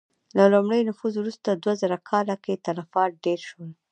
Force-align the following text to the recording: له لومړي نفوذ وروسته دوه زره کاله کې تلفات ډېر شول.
له 0.37 0.43
لومړي 0.53 0.81
نفوذ 0.89 1.13
وروسته 1.17 1.49
دوه 1.63 1.73
زره 1.81 1.97
کاله 2.09 2.35
کې 2.43 2.61
تلفات 2.65 3.11
ډېر 3.25 3.39
شول. 3.49 3.69